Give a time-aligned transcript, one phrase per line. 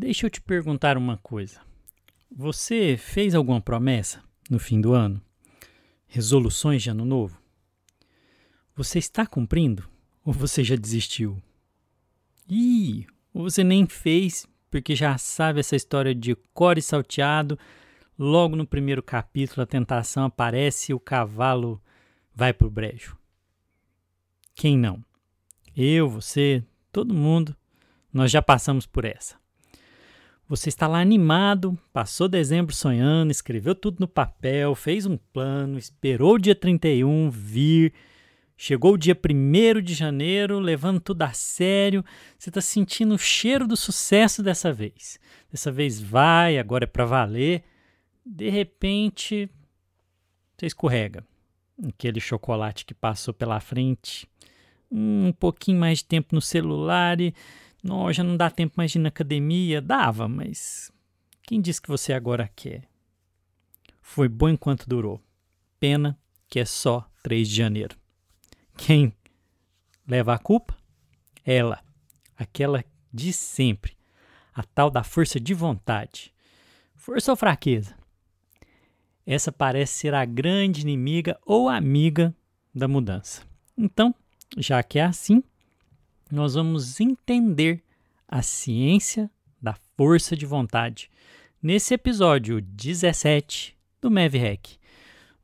[0.00, 1.60] Deixa eu te perguntar uma coisa.
[2.30, 5.20] Você fez alguma promessa no fim do ano?
[6.06, 7.36] Resoluções de ano novo?
[8.76, 9.90] Você está cumprindo
[10.24, 11.42] ou você já desistiu?
[12.48, 17.58] Ih, ou você nem fez porque já sabe essa história de core salteado.
[18.16, 21.82] Logo no primeiro capítulo, a tentação aparece e o cavalo
[22.32, 23.18] vai pro brejo.
[24.54, 25.04] Quem não?
[25.76, 27.56] Eu, você, todo mundo,
[28.12, 29.37] nós já passamos por essa.
[30.48, 36.36] Você está lá animado, passou dezembro sonhando, escreveu tudo no papel, fez um plano, esperou
[36.36, 37.92] o dia 31 vir,
[38.56, 42.02] chegou o dia 1 de janeiro, levando tudo a sério.
[42.38, 45.20] Você está sentindo o cheiro do sucesso dessa vez.
[45.52, 47.62] Dessa vez vai, agora é para valer.
[48.24, 49.50] De repente,
[50.56, 51.22] você escorrega.
[51.86, 54.26] Aquele chocolate que passou pela frente
[54.90, 57.34] um pouquinho mais de tempo no celular e
[57.82, 59.80] não, já não dá tempo mais de ir na academia.
[59.80, 60.90] Dava, mas
[61.42, 62.88] quem disse que você agora quer?
[64.02, 65.22] Foi bom enquanto durou.
[65.78, 67.96] Pena que é só 3 de janeiro.
[68.76, 69.12] Quem
[70.06, 70.76] leva a culpa?
[71.44, 71.82] Ela,
[72.36, 73.96] aquela de sempre,
[74.54, 76.32] a tal da força de vontade.
[76.96, 77.96] Força ou fraqueza?
[79.26, 82.34] Essa parece ser a grande inimiga ou amiga
[82.74, 83.42] da mudança.
[83.76, 84.14] Então,
[84.56, 85.42] já que é assim,
[86.30, 87.82] nós vamos entender
[88.26, 91.10] a ciência da força de vontade
[91.62, 94.76] nesse episódio 17 do MevHack.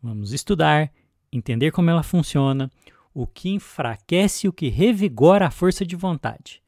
[0.03, 0.93] Vamos estudar,
[1.33, 2.71] entender como ela funciona,
[3.13, 6.63] o que enfraquece e o que revigora a força de vontade.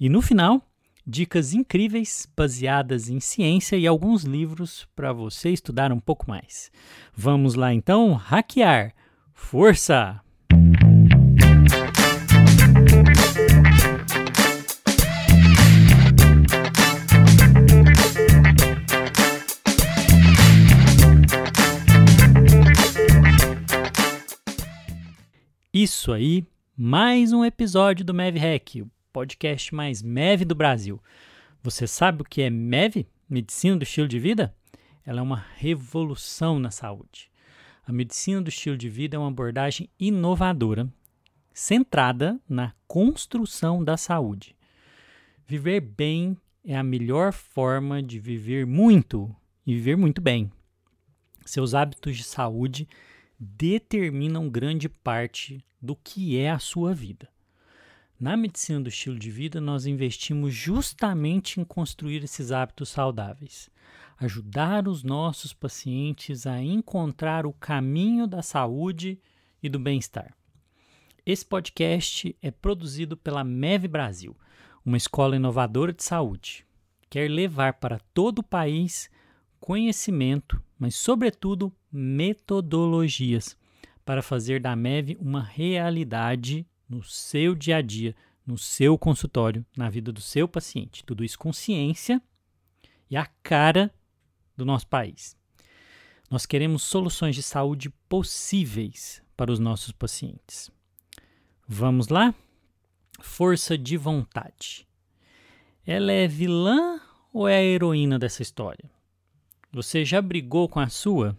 [0.00, 0.66] E no final,
[1.06, 6.72] dicas incríveis baseadas em ciência e alguns livros para você estudar um pouco mais.
[7.14, 8.94] Vamos lá então hackear.
[9.32, 10.20] Força!
[25.82, 31.02] Isso aí, mais um episódio do MEV Hack, o podcast mais MEV do Brasil.
[31.60, 33.04] Você sabe o que é MEV?
[33.28, 34.54] Medicina do estilo de vida?
[35.04, 37.32] Ela é uma revolução na saúde.
[37.84, 40.88] A medicina do estilo de vida é uma abordagem inovadora,
[41.52, 44.54] centrada na construção da saúde.
[45.48, 49.34] Viver bem é a melhor forma de viver muito
[49.66, 50.48] e viver muito bem.
[51.44, 52.86] Seus hábitos de saúde
[53.36, 57.28] determinam grande parte do que é a sua vida.
[58.18, 63.68] Na medicina do estilo de vida, nós investimos justamente em construir esses hábitos saudáveis,
[64.16, 69.20] ajudar os nossos pacientes a encontrar o caminho da saúde
[69.60, 70.36] e do bem-estar.
[71.26, 74.36] Esse podcast é produzido pela MEV Brasil,
[74.84, 76.64] uma escola inovadora de saúde.
[77.10, 79.10] Quer levar para todo o país
[79.58, 83.56] conhecimento, mas, sobretudo, metodologias
[84.04, 88.14] para fazer da MEV uma realidade no seu dia a dia,
[88.46, 91.04] no seu consultório, na vida do seu paciente.
[91.04, 92.20] Tudo isso com ciência
[93.08, 93.92] e a cara
[94.56, 95.36] do nosso país.
[96.30, 100.70] Nós queremos soluções de saúde possíveis para os nossos pacientes.
[101.68, 102.34] Vamos lá?
[103.20, 104.86] Força de vontade.
[105.86, 107.00] Ela é vilã
[107.32, 108.90] ou é a heroína dessa história?
[109.72, 111.36] Você já brigou com a sua?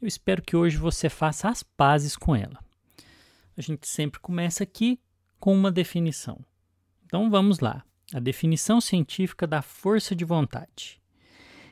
[0.00, 2.58] Eu espero que hoje você faça as pazes com ela.
[3.56, 5.00] A gente sempre começa aqui
[5.40, 6.38] com uma definição.
[7.04, 7.84] Então vamos lá.
[8.14, 11.00] A definição científica da força de vontade.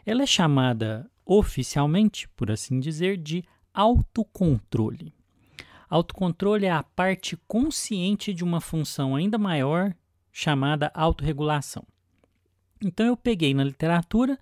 [0.05, 5.15] Ela é chamada oficialmente, por assim dizer, de autocontrole.
[5.89, 9.95] Autocontrole é a parte consciente de uma função ainda maior
[10.33, 11.85] chamada autorregulação.
[12.83, 14.37] Então eu peguei na literatura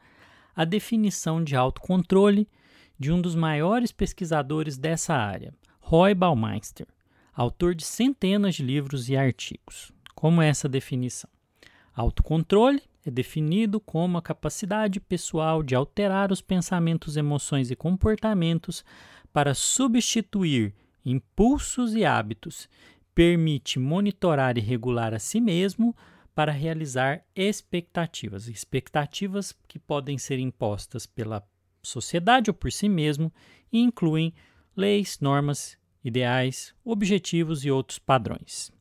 [0.56, 2.48] a definição de autocontrole
[2.98, 6.86] de um dos maiores pesquisadores dessa área, Roy Baumeister,
[7.32, 9.92] autor de centenas de livros e artigos.
[10.14, 11.28] Como é essa definição?
[11.94, 18.84] Autocontrole é definido como a capacidade pessoal de alterar os pensamentos, emoções e comportamentos
[19.32, 20.74] para substituir
[21.04, 22.68] impulsos e hábitos,
[23.14, 25.94] permite monitorar e regular a si mesmo
[26.34, 31.40] para realizar expectativas, expectativas que podem ser impostas pela
[31.84, 33.32] sociedade ou por si mesmo
[33.72, 34.34] e incluem
[34.76, 38.72] leis, normas, ideais, objetivos e outros padrões.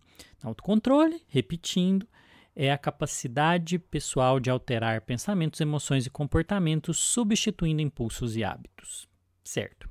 [0.42, 2.08] Autocontrole, repetindo,
[2.56, 9.08] é a capacidade pessoal de alterar pensamentos, emoções e comportamentos, substituindo impulsos e hábitos.
[9.44, 9.90] Certo?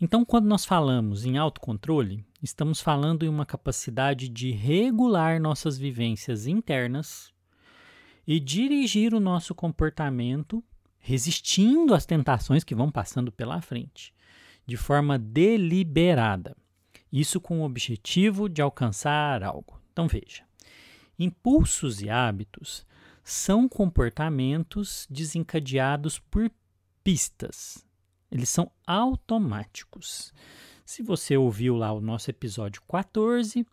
[0.00, 6.46] Então, quando nós falamos em autocontrole, estamos falando em uma capacidade de regular nossas vivências
[6.46, 7.32] internas
[8.26, 10.62] e dirigir o nosso comportamento
[10.98, 14.14] resistindo às tentações que vão passando pela frente,
[14.66, 16.56] de forma deliberada.
[17.10, 19.80] Isso com o objetivo de alcançar algo.
[19.92, 20.44] Então veja,
[21.18, 22.86] impulsos e hábitos
[23.24, 26.50] são comportamentos desencadeados por
[27.02, 27.84] pistas.
[28.30, 30.32] Eles são automáticos.
[30.84, 33.66] Se você ouviu lá o nosso episódio 14,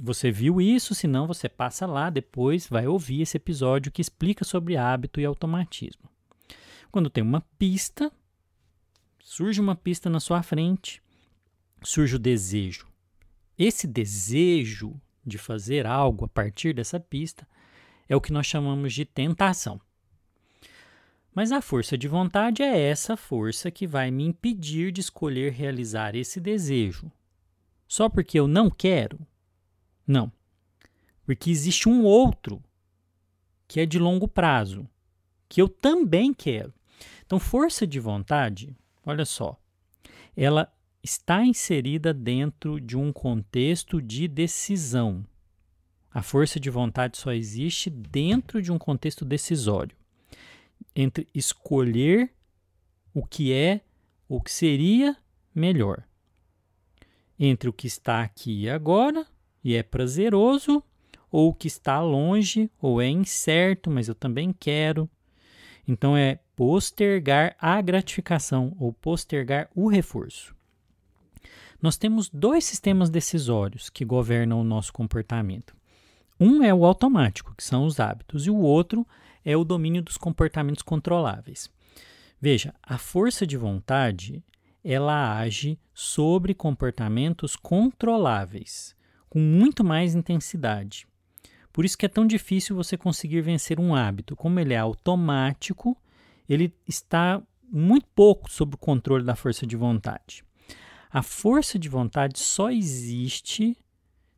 [0.00, 4.44] você viu isso, se não, você passa lá depois, vai ouvir esse episódio que explica
[4.44, 6.08] sobre hábito e automatismo.
[6.90, 8.10] Quando tem uma pista,
[9.20, 11.02] surge uma pista na sua frente,
[11.82, 12.86] surge o desejo.
[13.58, 14.94] Esse desejo
[15.26, 17.46] de fazer algo a partir dessa pista
[18.08, 19.80] é o que nós chamamos de tentação.
[21.34, 26.14] Mas a força de vontade é essa força que vai me impedir de escolher realizar
[26.14, 27.10] esse desejo.
[27.86, 29.18] Só porque eu não quero?
[30.08, 30.32] Não.
[31.26, 32.62] Porque existe um outro
[33.68, 34.88] que é de longo prazo,
[35.46, 36.72] que eu também quero.
[37.26, 38.74] Então, força de vontade,
[39.04, 39.60] olha só,
[40.34, 40.72] ela
[41.02, 45.22] está inserida dentro de um contexto de decisão.
[46.10, 49.94] A força de vontade só existe dentro de um contexto decisório
[50.96, 52.32] entre escolher
[53.12, 53.82] o que é,
[54.26, 55.16] o que seria
[55.54, 56.02] melhor,
[57.38, 59.26] entre o que está aqui e agora
[59.62, 60.82] e é prazeroso,
[61.30, 65.08] ou que está longe ou é incerto, mas eu também quero.
[65.86, 70.54] Então é postergar a gratificação ou postergar o reforço.
[71.80, 75.76] Nós temos dois sistemas decisórios que governam o nosso comportamento.
[76.40, 79.06] Um é o automático, que são os hábitos, e o outro
[79.44, 81.70] é o domínio dos comportamentos controláveis.
[82.40, 84.42] Veja, a força de vontade
[84.84, 88.94] ela age sobre comportamentos controláveis,
[89.28, 91.06] com muito mais intensidade.
[91.72, 94.34] Por isso que é tão difícil você conseguir vencer um hábito.
[94.34, 95.96] Como ele é automático,
[96.48, 97.40] ele está
[97.70, 100.42] muito pouco sob o controle da força de vontade.
[101.10, 103.76] A força de vontade só existe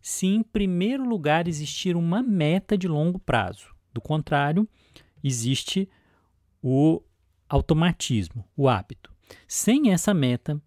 [0.00, 3.75] se, em primeiro lugar, existir uma meta de longo prazo.
[3.92, 4.69] Do contrário,
[5.22, 5.88] existe
[6.62, 7.02] o
[7.48, 9.12] automatismo, o hábito.
[9.46, 10.60] Sem essa meta,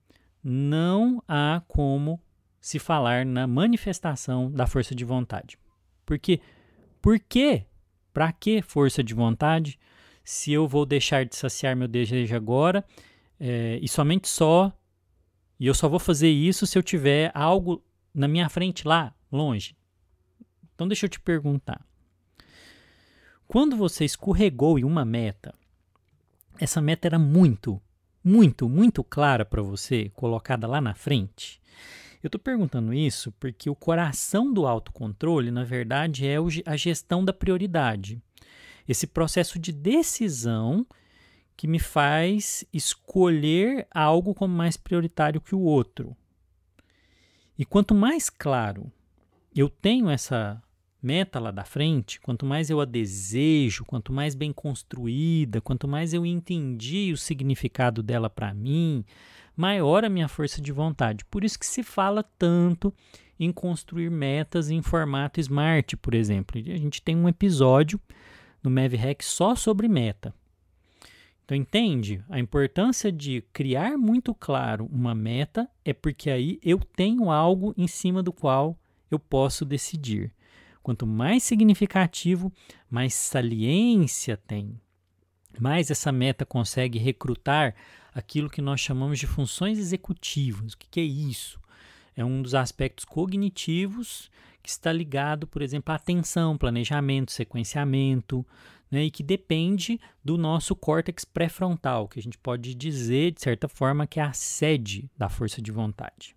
[0.43, 2.21] não há como
[2.63, 5.59] se falar na manifestação da força de vontade.
[6.05, 6.39] Porque
[7.01, 7.65] por quê?
[8.13, 9.77] Para que força de vontade
[10.23, 12.85] se eu vou deixar de saciar meu desejo agora
[13.37, 14.71] é, e somente só
[15.59, 17.83] e eu só vou fazer isso se eu tiver algo
[18.13, 19.75] na minha frente lá, longe.
[20.73, 21.85] Então deixa eu te perguntar.
[23.45, 25.53] Quando você escorregou em uma meta,
[26.57, 27.81] essa meta era muito,
[28.23, 31.61] muito, muito clara para você, colocada lá na frente?
[32.23, 37.33] Eu estou perguntando isso porque o coração do autocontrole, na verdade, é a gestão da
[37.33, 38.21] prioridade.
[38.87, 40.87] Esse processo de decisão
[41.57, 46.15] que me faz escolher algo como mais prioritário que o outro.
[47.57, 48.89] E quanto mais claro
[49.55, 50.63] eu tenho essa
[51.01, 56.13] meta lá da frente, quanto mais eu a desejo, quanto mais bem construída, quanto mais
[56.13, 59.05] eu entendi o significado dela para mim,
[59.55, 61.25] maior a minha força de vontade.
[61.25, 62.93] Por isso que se fala tanto
[63.39, 66.59] em construir metas em formato smart, por exemplo.
[66.59, 67.99] A gente tem um episódio
[68.61, 70.33] no MavHack só sobre meta.
[71.43, 72.23] Então, entende?
[72.29, 77.87] A importância de criar muito claro uma meta é porque aí eu tenho algo em
[77.87, 78.77] cima do qual
[79.11, 80.33] eu posso decidir.
[80.81, 82.51] Quanto mais significativo,
[82.89, 84.79] mais saliência tem.
[85.59, 87.75] Mais essa meta consegue recrutar
[88.13, 90.73] aquilo que nós chamamos de funções executivas.
[90.73, 91.59] O que, é isso?
[92.15, 94.29] É um dos aspectos cognitivos
[94.61, 98.45] que está ligado, por exemplo, à atenção, planejamento, sequenciamento,
[98.89, 103.67] né, e que depende do nosso córtex pré-frontal, que a gente pode dizer, de certa
[103.67, 106.35] forma, que é a sede da força de vontade.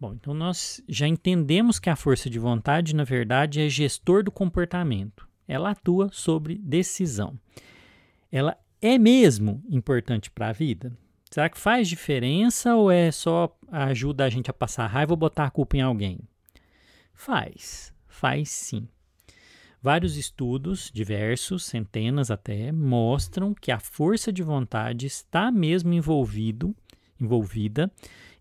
[0.00, 4.30] Bom, então nós já entendemos que a força de vontade, na verdade, é gestor do
[4.30, 5.28] comportamento.
[5.46, 7.38] Ela atua sobre decisão.
[8.30, 10.92] Ela é mesmo importante para a vida?
[11.30, 15.44] Será que faz diferença ou é só ajuda a gente a passar raiva ou botar
[15.44, 16.20] a culpa em alguém?
[17.12, 18.88] Faz, faz sim.
[19.82, 26.74] Vários estudos, diversos, centenas até, mostram que a força de vontade está mesmo envolvido,
[27.20, 27.90] envolvida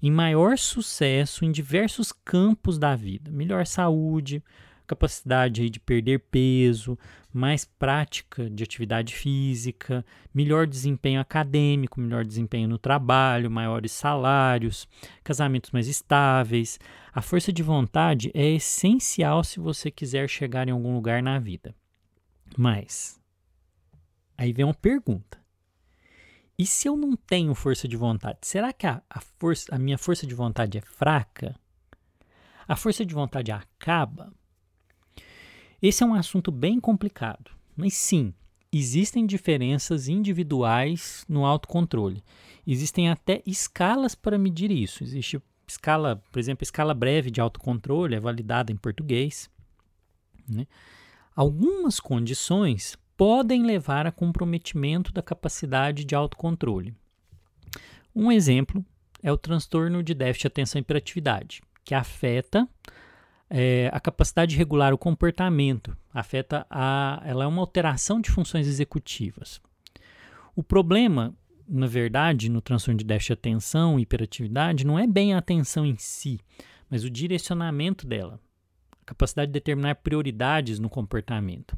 [0.02, 3.32] em maior sucesso em diversos campos da vida.
[3.32, 4.44] Melhor saúde,
[4.88, 6.98] capacidade de perder peso,
[7.32, 14.88] mais prática de atividade física, melhor desempenho acadêmico, melhor desempenho no trabalho, maiores salários,
[15.24, 16.80] casamentos mais estáveis.
[17.14, 21.76] A força de vontade é essencial se você quiser chegar em algum lugar na vida.
[22.58, 23.20] Mas
[24.38, 25.38] aí vem uma pergunta.
[26.58, 29.98] E se eu não tenho força de vontade, será que a, a, força, a minha
[29.98, 31.56] força de vontade é fraca?
[32.68, 34.34] A força de vontade acaba?
[35.82, 38.34] Esse é um assunto bem complicado, mas sim,
[38.72, 42.24] existem diferenças individuais no autocontrole.
[42.66, 45.04] Existem até escalas para medir isso.
[45.04, 49.50] Existe escala, por exemplo, escala breve de autocontrole, é validada em português.
[50.50, 50.66] Né?
[51.36, 56.96] Algumas condições podem levar a comprometimento da capacidade de autocontrole.
[58.16, 58.84] Um exemplo
[59.22, 62.68] é o transtorno de déficit de atenção e hiperatividade, que afeta
[63.50, 68.68] é, a capacidade de regular o comportamento, afeta a, ela é uma alteração de funções
[68.68, 69.62] executivas.
[70.56, 71.34] O problema,
[71.68, 75.86] na verdade, no transtorno de déficit de atenção e hiperatividade não é bem a atenção
[75.86, 76.40] em si,
[76.90, 78.40] mas o direcionamento dela,
[79.02, 81.78] a capacidade de determinar prioridades no comportamento.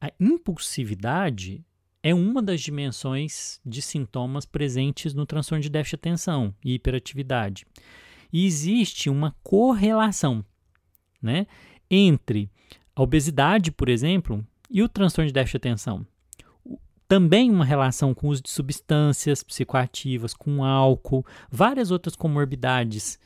[0.00, 1.64] A impulsividade
[2.02, 7.66] é uma das dimensões de sintomas presentes no transtorno de déficit de atenção e hiperatividade.
[8.32, 10.44] E existe uma correlação
[11.22, 11.46] né,
[11.90, 12.50] entre
[12.94, 16.06] a obesidade, por exemplo, e o transtorno de déficit de atenção.
[17.08, 23.18] Também uma relação com o uso de substâncias psicoativas, com álcool, várias outras comorbidades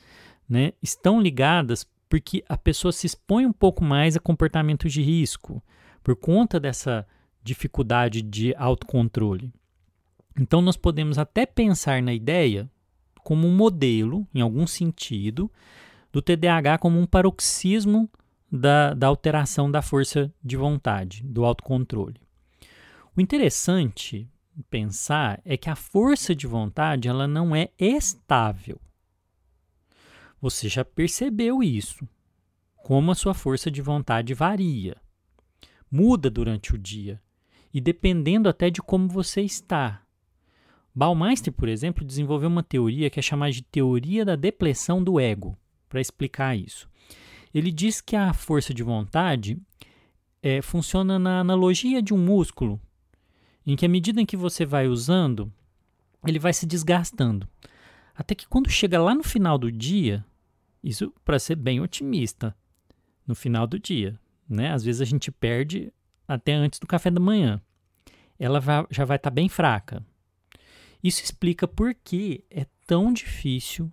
[0.49, 5.63] né, estão ligadas porque a pessoa se expõe um pouco mais a comportamentos de risco
[6.03, 7.07] por conta dessa
[7.43, 9.53] dificuldade de autocontrole.
[10.39, 12.71] Então, nós podemos até pensar na ideia
[13.23, 15.51] como um modelo, em algum sentido,
[16.15, 18.09] do TDAH como um paroxismo
[18.51, 22.21] da, da alteração da força de vontade, do autocontrole.
[23.17, 24.31] O interessante
[24.71, 28.81] pensar é que a força de vontade ela não é estável.
[30.41, 32.09] Você já percebeu isso,
[32.77, 34.97] como a sua força de vontade varia
[35.91, 37.21] muda durante o dia
[37.73, 40.03] e dependendo até de como você está.
[40.95, 45.59] Baumeister, por exemplo, desenvolveu uma teoria que é chamada de teoria da depressão do ego,
[45.95, 46.89] para explicar isso.
[47.55, 49.57] Ele diz que a força de vontade
[50.43, 52.81] é, funciona na analogia de um músculo,
[53.65, 55.53] em que à medida em que você vai usando,
[56.27, 57.49] ele vai se desgastando.
[58.13, 60.25] Até que quando chega lá no final do dia,
[60.83, 62.57] isso para ser bem otimista,
[63.25, 64.73] no final do dia, né?
[64.73, 65.93] Às vezes a gente perde
[66.27, 67.63] até antes do café da manhã.
[68.37, 68.61] Ela
[68.91, 70.05] já vai estar tá bem fraca.
[71.01, 73.93] Isso explica por que é tão difícil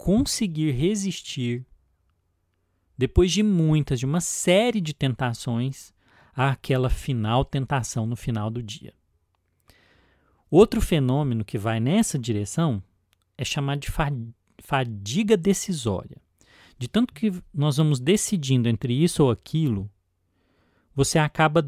[0.00, 1.66] conseguir resistir
[2.96, 5.92] depois de muitas, de uma série de tentações,
[6.34, 8.94] àquela final tentação no final do dia.
[10.50, 12.82] Outro fenômeno que vai nessa direção
[13.36, 13.88] é chamado de
[14.62, 16.16] fadiga decisória.
[16.78, 19.90] De tanto que nós vamos decidindo entre isso ou aquilo,
[20.94, 21.60] você acaba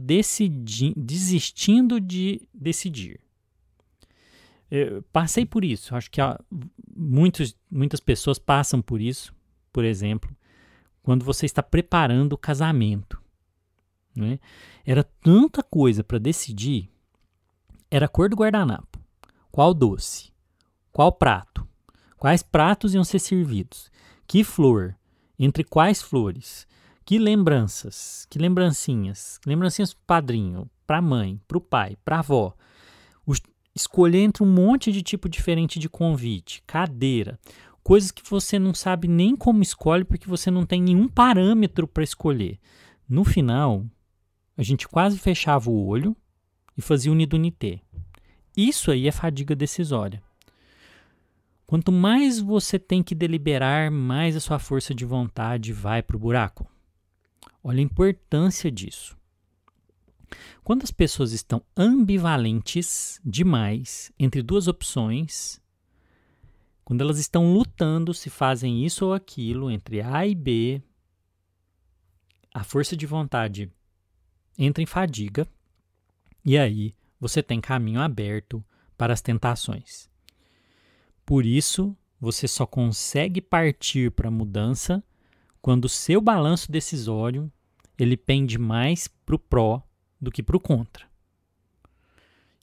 [0.96, 3.20] desistindo de decidir.
[4.74, 5.94] Eu passei por isso.
[5.94, 6.18] Acho que
[7.02, 9.34] muitos, muitas pessoas passam por isso,
[9.72, 10.34] por exemplo,
[11.02, 13.20] quando você está preparando o casamento.
[14.14, 14.38] Né?
[14.84, 16.90] Era tanta coisa para decidir.
[17.90, 18.98] Era a cor do guardanapo,
[19.50, 20.32] qual doce,
[20.90, 21.66] qual prato,
[22.16, 23.90] quais pratos iam ser servidos,
[24.26, 24.96] que flor,
[25.38, 26.66] entre quais flores?
[27.04, 28.26] Que lembranças?
[28.30, 29.38] Que lembrancinhas?
[29.38, 32.54] Que lembrancinhas pro padrinho, pra mãe, pro pai, pra avó.
[33.74, 37.38] Escolher entre um monte de tipo diferente de convite, cadeira,
[37.82, 42.04] coisas que você não sabe nem como escolhe porque você não tem nenhum parâmetro para
[42.04, 42.58] escolher.
[43.08, 43.84] No final,
[44.56, 46.16] a gente quase fechava o olho
[46.76, 47.80] e fazia unidunité.
[48.56, 50.22] Isso aí é fadiga decisória.
[51.66, 56.20] Quanto mais você tem que deliberar, mais a sua força de vontade vai para o
[56.20, 56.70] buraco.
[57.64, 59.16] Olha a importância disso.
[60.64, 65.60] Quando as pessoas estão ambivalentes demais entre duas opções,
[66.84, 70.80] quando elas estão lutando se fazem isso ou aquilo entre A e B,
[72.54, 73.72] a força de vontade
[74.56, 75.48] entra em fadiga
[76.44, 78.64] e aí você tem caminho aberto
[78.96, 80.08] para as tentações.
[81.26, 85.02] Por isso, você só consegue partir para a mudança
[85.60, 87.50] quando o seu balanço decisório
[87.98, 89.82] ele pende mais para o pró
[90.22, 91.04] do que para o contra.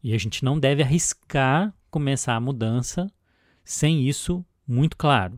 [0.02, 3.12] E a gente não deve arriscar começar a mudança
[3.66, 5.38] sem isso muito claro,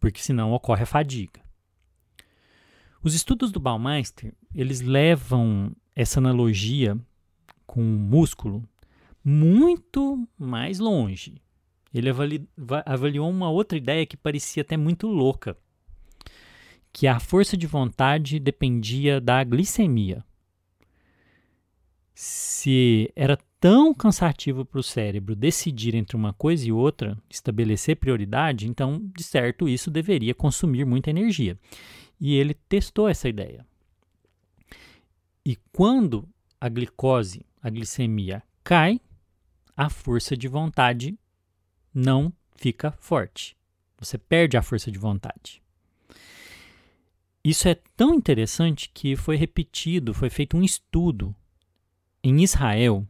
[0.00, 1.42] porque senão ocorre a fadiga.
[3.02, 6.98] Os estudos do Baumeister, eles levam essa analogia
[7.66, 8.66] com o músculo
[9.22, 11.40] muito mais longe.
[11.92, 12.48] Ele avali,
[12.86, 15.56] avaliou uma outra ideia que parecia até muito louca,
[16.92, 20.24] que a força de vontade dependia da glicemia.
[22.22, 28.68] Se era tão cansativo para o cérebro decidir entre uma coisa e outra, estabelecer prioridade,
[28.68, 31.58] então, de certo, isso deveria consumir muita energia.
[32.20, 33.64] E ele testou essa ideia.
[35.42, 36.28] E quando
[36.60, 39.00] a glicose, a glicemia cai,
[39.74, 41.18] a força de vontade
[41.94, 43.56] não fica forte.
[43.98, 45.62] Você perde a força de vontade.
[47.42, 51.34] Isso é tão interessante que foi repetido, foi feito um estudo
[52.22, 53.06] em Israel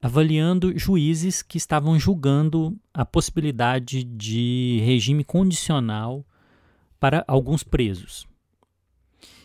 [0.00, 6.24] avaliando juízes que estavam julgando a possibilidade de regime condicional
[7.00, 8.26] para alguns presos.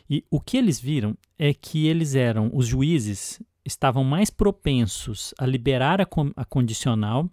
[0.09, 5.45] E o que eles viram é que eles eram, os juízes estavam mais propensos a
[5.45, 7.29] liberar a, a condicional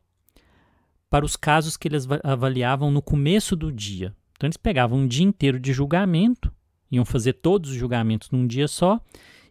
[1.11, 4.15] para os casos que eles avaliavam no começo do dia.
[4.37, 6.53] Então eles pegavam um dia inteiro de julgamento,
[6.91, 9.01] iam fazer todos os julgamentos num dia só,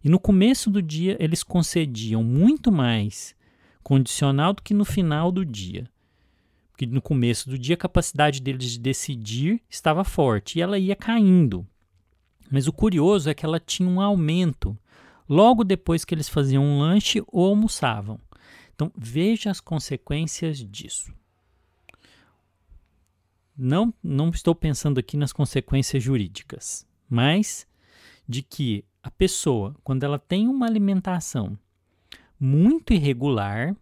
[0.03, 3.35] e no começo do dia eles concediam muito mais
[3.83, 5.89] condicional do que no final do dia.
[6.71, 10.95] Porque no começo do dia a capacidade deles de decidir estava forte e ela ia
[10.95, 11.67] caindo.
[12.49, 14.77] Mas o curioso é que ela tinha um aumento
[15.27, 18.19] logo depois que eles faziam um lanche ou almoçavam.
[18.73, 21.13] Então veja as consequências disso.
[23.57, 27.67] Não, não estou pensando aqui nas consequências jurídicas, mas
[28.27, 31.57] de que a pessoa, quando ela tem uma alimentação
[32.39, 33.75] muito irregular,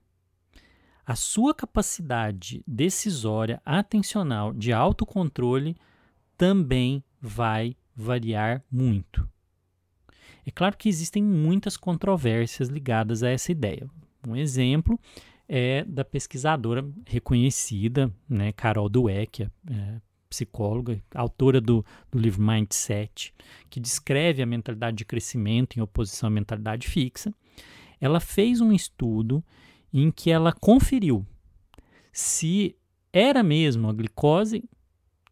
[1.06, 5.76] a sua capacidade decisória, atencional, de autocontrole
[6.36, 9.28] também vai variar muito.
[10.46, 13.90] É claro que existem muitas controvérsias ligadas a essa ideia.
[14.26, 15.00] Um exemplo
[15.48, 20.02] é da pesquisadora reconhecida, né, Carol Dweck, é,
[20.38, 23.34] psicóloga, autora do, do livro Mindset,
[23.70, 27.34] que descreve a mentalidade de crescimento em oposição à mentalidade fixa.
[28.00, 29.44] Ela fez um estudo
[29.92, 31.25] em que ela conferiu
[32.12, 32.75] se
[33.12, 34.64] era mesmo a glicose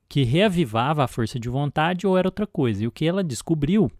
[0.10, 2.84] que reavivava a força de vontade ou era outra coisa.
[2.84, 3.92] E o que ela descobriu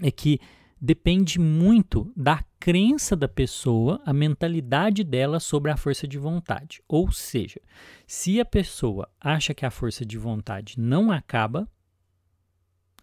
[0.00, 0.40] é que
[0.80, 6.82] depende muito da crença da pessoa, a mentalidade dela sobre a força de vontade.
[6.88, 7.60] Ou seja,
[8.06, 11.68] se a pessoa acha que a força de vontade não acaba,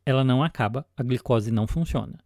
[0.06, 2.20] ela não acaba, a glicose não funciona.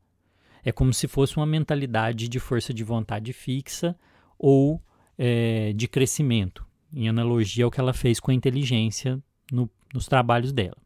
[0.64, 3.98] É como se fosse uma mentalidade de força de vontade fixa
[4.38, 4.82] ou
[5.18, 10.52] é, de crescimento, em analogia ao que ela fez com a inteligência no, nos trabalhos
[10.52, 10.78] dela.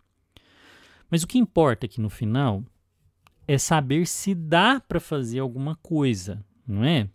[1.10, 2.64] Mas o que importa aqui no final
[3.54, 7.10] é saber se dá para fazer alguma coisa, não é?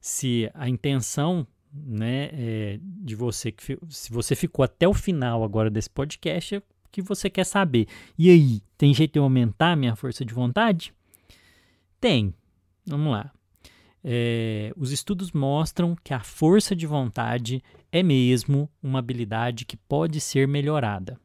[0.00, 3.54] Se a intenção né, é de você,
[3.88, 7.86] se você ficou até o final agora desse podcast, é que você quer saber.
[8.18, 10.92] E aí, tem jeito de aumentar a minha força de vontade?
[12.00, 12.34] Tem.
[12.84, 13.30] Vamos lá.
[14.02, 20.20] É, os estudos mostram que a força de vontade é mesmo uma habilidade que pode
[20.20, 21.16] ser melhorada.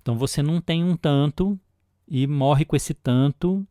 [0.00, 1.56] Então você não tem um tanto
[2.14, 3.66] e morre com esse tanto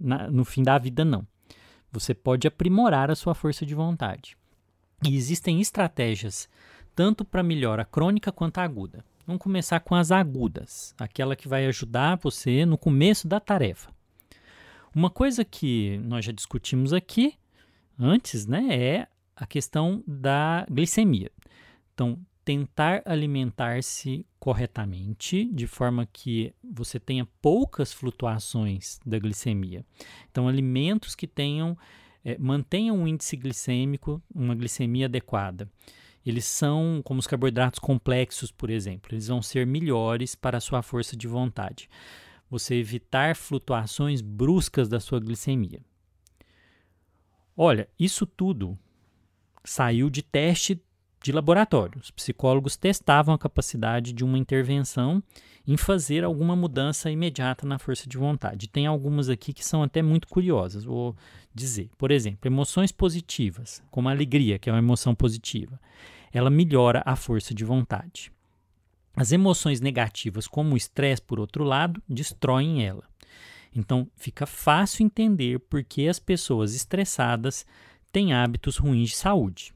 [0.00, 1.26] na, no fim da vida, não.
[1.92, 4.34] Você pode aprimorar a sua força de vontade.
[5.06, 6.48] E existem estratégias
[6.94, 9.04] tanto para melhora crônica quanto aguda.
[9.26, 13.92] Vamos começar com as agudas, aquela que vai ajudar você no começo da tarefa.
[14.94, 17.34] Uma coisa que nós já discutimos aqui
[17.98, 21.30] antes, né, é a questão da glicemia.
[21.92, 29.84] Então, tentar alimentar-se corretamente, de forma que você tenha poucas flutuações da glicemia.
[30.30, 31.76] Então, alimentos que tenham,
[32.24, 35.70] é, mantenham um índice glicêmico, uma glicemia adequada.
[36.24, 40.80] Eles são, como os carboidratos complexos, por exemplo, eles vão ser melhores para a sua
[40.80, 41.86] força de vontade.
[42.48, 45.82] Você evitar flutuações bruscas da sua glicemia.
[47.54, 48.78] Olha, isso tudo
[49.62, 50.82] saiu de teste
[51.28, 52.00] de laboratório.
[52.00, 55.22] Os psicólogos testavam a capacidade de uma intervenção
[55.66, 58.66] em fazer alguma mudança imediata na força de vontade.
[58.66, 61.14] Tem algumas aqui que são até muito curiosas, vou
[61.54, 61.90] dizer.
[61.98, 65.78] Por exemplo, emoções positivas, como a alegria, que é uma emoção positiva,
[66.32, 68.32] ela melhora a força de vontade.
[69.14, 73.04] As emoções negativas, como o estresse, por outro lado, destroem ela.
[73.76, 77.66] Então, fica fácil entender por que as pessoas estressadas
[78.10, 79.74] têm hábitos ruins de saúde.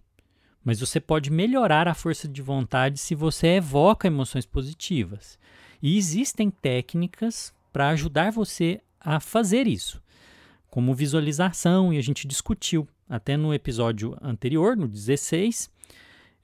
[0.65, 5.39] Mas você pode melhorar a força de vontade se você evoca emoções positivas.
[5.83, 10.01] E existem técnicas para ajudar você a fazer isso,
[10.69, 15.69] como visualização, e a gente discutiu até no episódio anterior, no 16,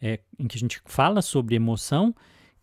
[0.02, 2.14] é, em que a gente fala sobre emoção,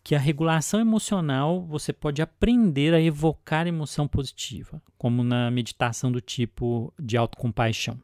[0.03, 6.21] que a regulação emocional você pode aprender a evocar emoção positiva, como na meditação do
[6.21, 7.99] tipo de autocompaixão.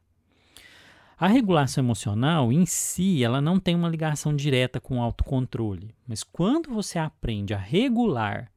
[1.22, 6.24] A regulação emocional em si, ela não tem uma ligação direta com o autocontrole, mas
[6.24, 8.52] quando você aprende a regular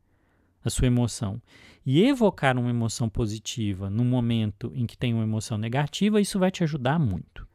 [0.64, 1.42] a sua emoção
[1.84, 6.50] e evocar uma emoção positiva no momento em que tem uma emoção negativa, isso vai
[6.50, 7.46] te ajudar muito.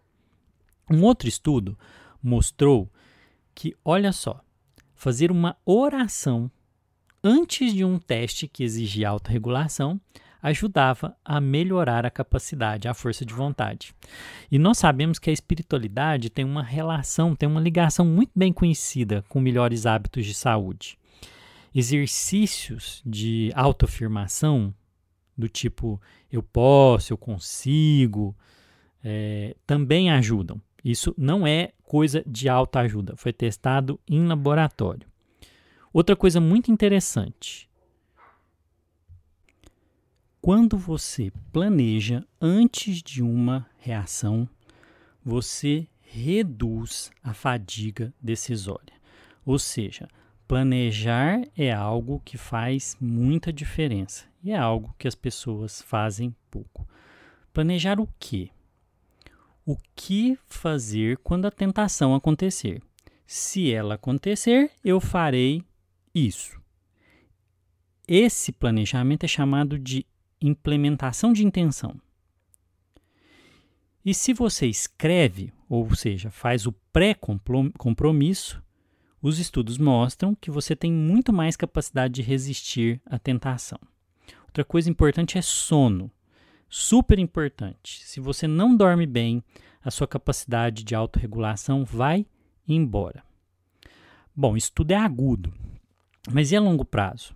[0.87, 1.75] Um outro estudo
[2.21, 2.87] mostrou
[3.55, 4.39] que, olha só,
[4.93, 6.51] fazer uma oração
[7.23, 9.99] antes de um teste que exigia autorregulação
[10.41, 13.93] ajudava a melhorar a capacidade, a força de vontade.
[14.49, 19.23] E nós sabemos que a espiritualidade tem uma relação, tem uma ligação muito bem conhecida
[19.27, 20.97] com melhores hábitos de saúde.
[21.73, 24.73] Exercícios de autoafirmação,
[25.37, 28.35] do tipo eu posso, eu consigo,
[29.03, 30.61] é, também ajudam.
[30.83, 35.07] Isso não é coisa de autoajuda, foi testado em laboratório.
[35.91, 37.68] Outra coisa muito interessante
[40.41, 44.47] quando você planeja antes de uma reação,
[45.23, 48.93] você reduz a fadiga decisória.
[49.45, 50.07] Ou seja,
[50.47, 56.87] planejar é algo que faz muita diferença e é algo que as pessoas fazem pouco.
[57.51, 58.49] Planejar o quê?
[59.65, 62.81] O que fazer quando a tentação acontecer?
[63.27, 65.63] Se ela acontecer, eu farei
[66.15, 66.59] isso.
[68.07, 70.05] Esse planejamento é chamado de
[70.41, 71.99] implementação de intenção.
[74.05, 78.63] E se você escreve, ou seja, faz o pré-compromisso,
[79.21, 83.79] os estudos mostram que você tem muito mais capacidade de resistir à tentação.
[84.45, 86.09] Outra coisa importante é sono.
[86.69, 88.03] Super importante.
[88.05, 89.43] Se você não dorme bem,
[89.83, 92.25] a sua capacidade de autorregulação vai
[92.67, 93.23] embora.
[94.35, 95.53] Bom, isso tudo é agudo,
[96.31, 97.35] mas e a longo prazo?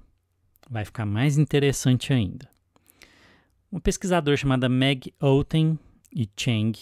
[0.69, 2.52] Vai ficar mais interessante ainda.
[3.73, 5.79] Uma pesquisadora chamada Meg Outen
[6.15, 6.73] e Cheng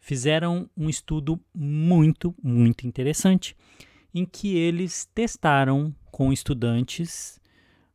[0.00, 3.54] fizeram um estudo muito, muito interessante
[4.14, 7.38] em que eles testaram com estudantes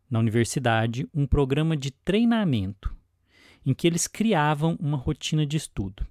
[0.07, 2.95] na universidade um programa de treinamento
[3.65, 6.05] em que eles criavam uma rotina de estudo.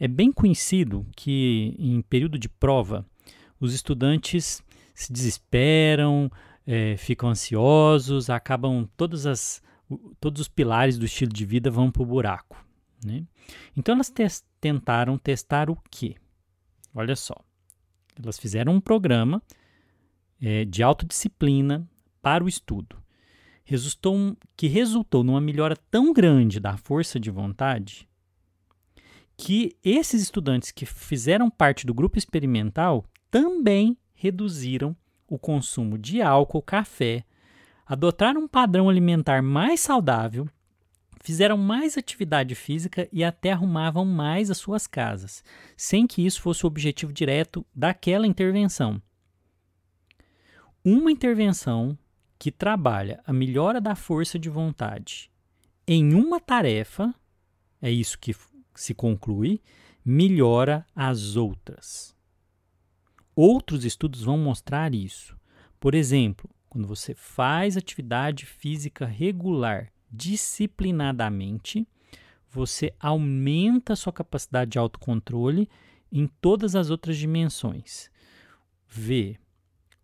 [0.00, 3.04] É bem conhecido que em período de prova
[3.60, 4.62] os estudantes
[4.94, 6.32] se desesperam,
[6.66, 9.60] é, ficam ansiosos, acabam todas as
[10.20, 12.64] todos os pilares do estilo de vida vão para o buraco.
[13.04, 13.24] Né?
[13.76, 14.12] Então elas
[14.60, 16.16] tentaram testar o quê?
[16.94, 17.34] Olha só.
[18.22, 19.42] Elas fizeram um programa
[20.40, 21.88] é, de autodisciplina
[22.20, 22.96] para o estudo.
[23.64, 28.08] Resultou que resultou numa melhora tão grande da força de vontade
[29.36, 34.94] que esses estudantes que fizeram parte do grupo experimental também reduziram
[35.26, 37.24] o consumo de álcool, café,
[37.92, 40.48] adotaram um padrão alimentar mais saudável,
[41.20, 45.44] fizeram mais atividade física e até arrumavam mais as suas casas,
[45.76, 49.00] sem que isso fosse o objetivo direto daquela intervenção.
[50.82, 51.98] Uma intervenção
[52.38, 55.30] que trabalha a melhora da força de vontade
[55.86, 57.14] em uma tarefa,
[57.82, 58.34] é isso que
[58.74, 59.60] se conclui,
[60.02, 62.16] melhora as outras.
[63.36, 65.36] Outros estudos vão mostrar isso.
[65.78, 71.86] Por exemplo, quando você faz atividade física regular, disciplinadamente,
[72.50, 75.68] você aumenta a sua capacidade de autocontrole
[76.10, 78.10] em todas as outras dimensões.
[78.88, 79.38] Vê,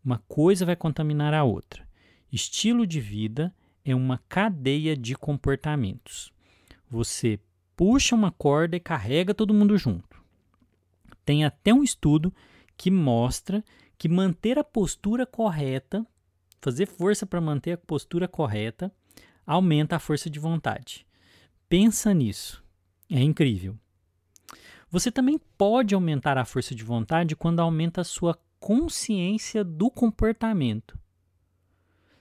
[0.04, 1.88] uma coisa vai contaminar a outra.
[2.30, 3.50] Estilo de vida
[3.82, 6.30] é uma cadeia de comportamentos.
[6.90, 7.40] Você
[7.74, 10.22] puxa uma corda e carrega todo mundo junto.
[11.24, 12.30] Tem até um estudo
[12.76, 13.64] que mostra
[13.96, 16.06] que manter a postura correta
[16.60, 18.92] fazer força para manter a postura correta
[19.46, 21.06] aumenta a força de vontade.
[21.68, 22.62] Pensa nisso.
[23.10, 23.76] É incrível.
[24.90, 30.98] Você também pode aumentar a força de vontade quando aumenta a sua consciência do comportamento.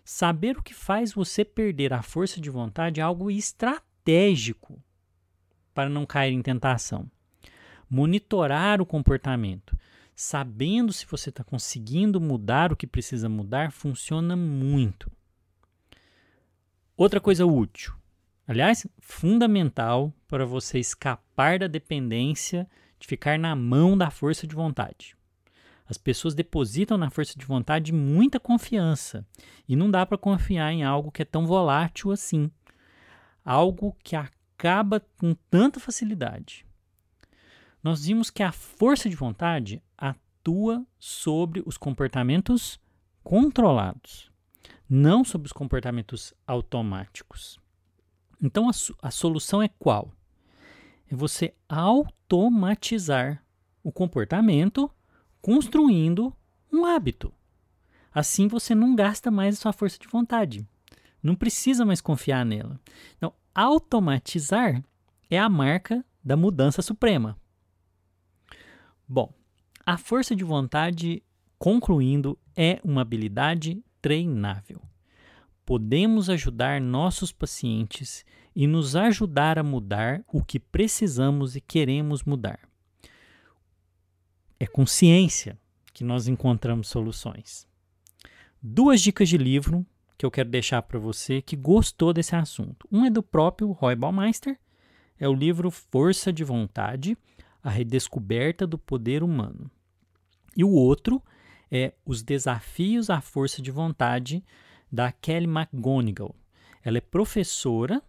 [0.03, 4.81] Saber o que faz você perder a força de vontade é algo estratégico
[5.73, 7.09] para não cair em tentação.
[7.89, 9.77] Monitorar o comportamento,
[10.19, 15.11] sabendo se você está conseguindo mudar o que precisa mudar, funciona muito.
[16.97, 17.93] Outra coisa útil,
[18.47, 22.67] aliás, fundamental para você escapar da dependência
[22.99, 25.15] de ficar na mão da força de vontade.
[25.87, 29.23] As pessoas depositam na força de vontade muita confiança
[29.69, 32.49] e não dá para confiar em algo que é tão volátil assim,
[33.45, 36.65] algo que acaba com tanta facilidade
[37.87, 39.81] nós vimos que a força de vontade
[40.47, 42.79] atua sobre os comportamentos
[43.21, 44.31] controlados.
[44.89, 47.59] não sobre os comportamentos automáticos.
[48.41, 50.13] Então a, a solução é qual?
[51.11, 53.43] É você automatizar
[53.83, 54.89] o comportamento
[55.41, 56.33] construindo
[56.71, 57.33] um hábito.
[58.13, 60.65] Assim você não gasta mais a sua força de vontade.
[61.21, 62.79] Não precisa mais confiar nela.
[63.17, 64.81] Então, automatizar
[65.29, 67.37] é a marca da mudança suprema.
[69.05, 69.33] Bom,
[69.87, 71.23] a força de vontade,
[71.57, 74.81] concluindo, é uma habilidade treinável.
[75.65, 82.59] Podemos ajudar nossos pacientes e nos ajudar a mudar o que precisamos e queremos mudar.
[84.59, 85.57] É com ciência
[85.93, 87.65] que nós encontramos soluções
[88.61, 89.85] duas dicas de livro
[90.17, 92.85] que eu quero deixar para você que gostou desse assunto.
[92.91, 94.59] Um é do próprio Roy Baumeister,
[95.17, 97.17] é o livro Força de Vontade,
[97.63, 99.71] a redescoberta do poder humano.
[100.57, 101.21] E o outro
[101.71, 104.43] é Os Desafios à Força de Vontade,
[104.91, 106.35] da Kelly McGonigal.
[106.83, 108.01] Ela é professora,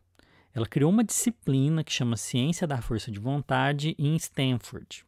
[0.55, 5.05] ela criou uma disciplina que chama Ciência da Força de Vontade em Stanford.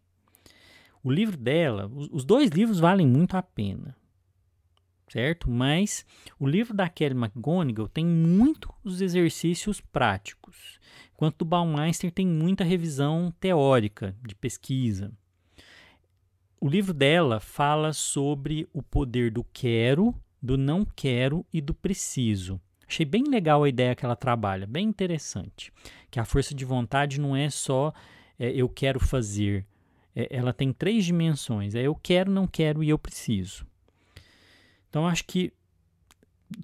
[1.03, 3.97] O livro dela, os dois livros valem muito a pena
[5.11, 5.51] certo?
[5.51, 6.07] Mas
[6.39, 10.79] o livro da Kelly McGonigal tem muitos exercícios práticos,
[11.13, 15.13] enquanto o Baumeister tem muita revisão teórica de pesquisa.
[16.61, 22.61] O livro dela fala sobre o poder do quero, do não quero e do preciso.
[22.87, 25.73] Achei bem legal a ideia que ela trabalha, bem interessante.
[26.11, 27.95] Que a força de vontade não é só
[28.39, 29.65] é, eu quero fazer,
[30.15, 33.65] é, ela tem três dimensões: é eu quero, não quero e eu preciso.
[34.91, 35.53] Então acho que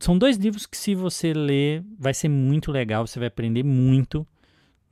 [0.00, 4.26] são dois livros que se você ler vai ser muito legal, você vai aprender muito,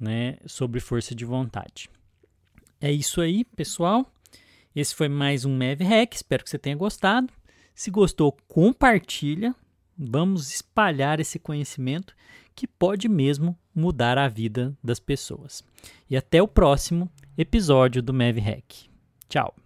[0.01, 1.91] né, sobre força de vontade.
[2.81, 4.14] É isso aí, pessoal.
[4.75, 7.33] Esse foi mais um Mev Hack, espero que você tenha gostado.
[7.75, 9.55] Se gostou, compartilha.
[9.97, 12.13] Vamos espalhar esse conhecimento
[12.57, 15.63] que pode mesmo mudar a vida das pessoas.
[16.11, 17.09] E até o próximo
[17.39, 18.89] episódio do Mev Hack.
[19.29, 19.64] Tchau.